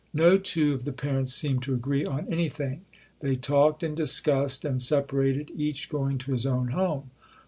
No 0.15 0.39
two 0.39 0.73
of 0.73 0.83
the 0.83 0.93
parents 0.93 1.31
seemed 1.31 1.61
to 1.61 1.75
agree 1.75 2.05
on 2.07 2.27
anything. 2.27 2.81
They 3.19 3.35
talked 3.35 3.83
and 3.83 3.95
discussed 3.95 4.65
and 4.65 4.81
separated, 4.81 5.51
each 5.55 5.89
going 5.89 6.17
to 6.17 6.31
his 6.31 6.47
own 6.47 6.69
home. 6.69 7.11